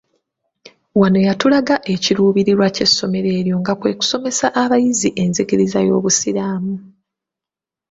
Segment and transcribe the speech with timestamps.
[0.99, 6.75] Wano yatulaga ekiruubirirwa ky'essomero eryo nga kwe kusomesa abayizi enzikiriza y'obusiraamu.